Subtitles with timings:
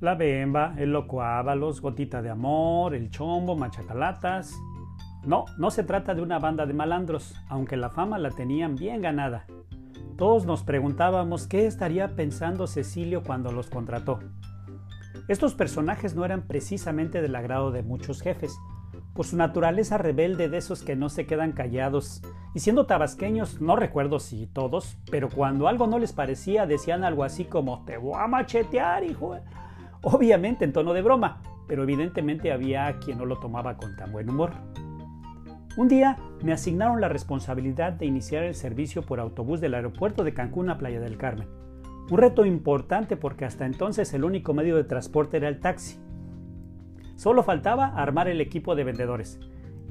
[0.00, 4.54] La Bemba, el Loco Ábalos, Gotita de Amor, el Chombo, Machacalatas.
[5.24, 9.02] No, no se trata de una banda de malandros, aunque la fama la tenían bien
[9.02, 9.46] ganada.
[10.16, 14.20] Todos nos preguntábamos qué estaría pensando Cecilio cuando los contrató.
[15.26, 18.56] Estos personajes no eran precisamente del agrado de muchos jefes,
[19.14, 22.22] por su naturaleza rebelde de esos que no se quedan callados.
[22.54, 27.24] Y siendo tabasqueños, no recuerdo si todos, pero cuando algo no les parecía decían algo
[27.24, 29.36] así como te voy a machetear, hijo.
[30.02, 34.30] Obviamente en tono de broma, pero evidentemente había quien no lo tomaba con tan buen
[34.30, 34.52] humor.
[35.76, 40.34] Un día me asignaron la responsabilidad de iniciar el servicio por autobús del aeropuerto de
[40.34, 41.48] Cancún a Playa del Carmen.
[42.10, 45.98] Un reto importante porque hasta entonces el único medio de transporte era el taxi.
[47.16, 49.40] Solo faltaba armar el equipo de vendedores.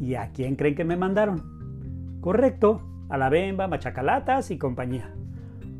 [0.00, 2.18] ¿Y a quién creen que me mandaron?
[2.20, 5.14] Correcto, a la Bemba, Machacalatas y compañía.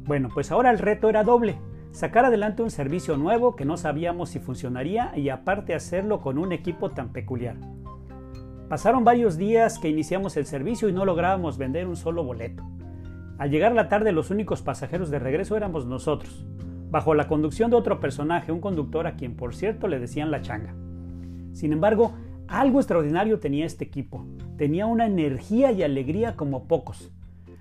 [0.04, 1.58] Bueno, pues ahora el reto era doble.
[1.96, 6.52] Sacar adelante un servicio nuevo que no sabíamos si funcionaría y aparte hacerlo con un
[6.52, 7.56] equipo tan peculiar.
[8.68, 12.62] Pasaron varios días que iniciamos el servicio y no lográbamos vender un solo boleto.
[13.38, 16.44] Al llegar la tarde los únicos pasajeros de regreso éramos nosotros,
[16.90, 20.42] bajo la conducción de otro personaje, un conductor a quien por cierto le decían la
[20.42, 20.74] changa.
[21.52, 22.12] Sin embargo,
[22.46, 24.26] algo extraordinario tenía este equipo.
[24.58, 27.10] Tenía una energía y alegría como pocos.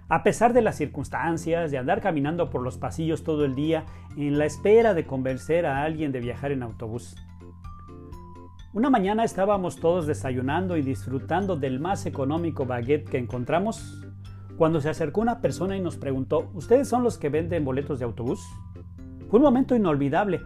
[0.07, 4.37] A pesar de las circunstancias, de andar caminando por los pasillos todo el día, en
[4.37, 7.15] la espera de convencer a alguien de viajar en autobús.
[8.71, 14.05] Una mañana estábamos todos desayunando y disfrutando del más económico baguette que encontramos
[14.57, 18.05] cuando se acercó una persona y nos preguntó, ¿ustedes son los que venden boletos de
[18.05, 18.45] autobús?
[19.29, 20.41] Fue un momento inolvidable.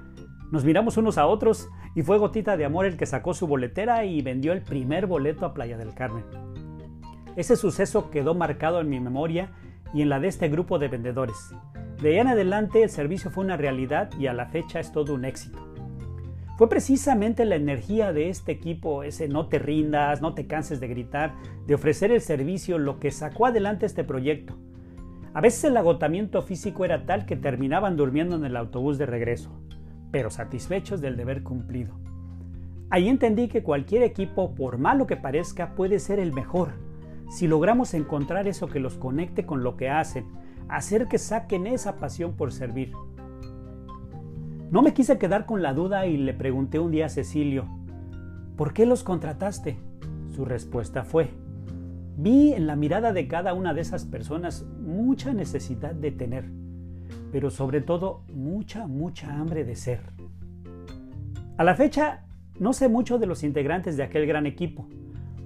[0.52, 4.06] Nos miramos unos a otros y fue Gotita de Amor el que sacó su boletera
[4.06, 6.24] y vendió el primer boleto a Playa del Carmen.
[7.40, 9.52] Ese suceso quedó marcado en mi memoria
[9.94, 11.56] y en la de este grupo de vendedores.
[12.02, 15.14] De ahí en adelante el servicio fue una realidad y a la fecha es todo
[15.14, 15.58] un éxito.
[16.58, 20.90] Fue precisamente la energía de este equipo, ese no te rindas, no te canses de
[20.90, 21.34] gritar,
[21.66, 24.58] de ofrecer el servicio, lo que sacó adelante este proyecto.
[25.34, 29.50] A veces el agotamiento físico era tal que terminaban durmiendo en el autobús de regreso
[30.12, 31.94] pero satisfechos del deber cumplido.
[32.90, 36.89] Ahí entendí que cualquier equipo, por malo que parezca, puede ser el mejor,
[37.30, 40.26] si logramos encontrar eso que los conecte con lo que hacen,
[40.68, 42.92] hacer que saquen esa pasión por servir.
[44.72, 47.66] No me quise quedar con la duda y le pregunté un día a Cecilio,
[48.56, 49.78] ¿por qué los contrataste?
[50.36, 51.32] Su respuesta fue,
[52.18, 56.60] vi en la mirada de cada una de esas personas mucha necesidad de tener
[57.32, 60.02] pero sobre todo mucha, mucha hambre de ser.
[61.58, 62.26] A la fecha
[62.60, 64.88] no sé mucho de los integrantes de aquel gran equipo,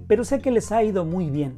[0.06, 1.56] pero sé que les ha ido muy bien.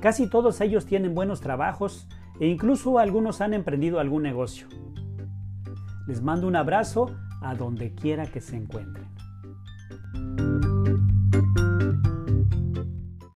[0.00, 2.08] Casi todos ellos tienen buenos trabajos
[2.40, 4.66] e incluso algunos han emprendido algún negocio.
[6.06, 9.14] Les mando un abrazo a donde quiera que se encuentren.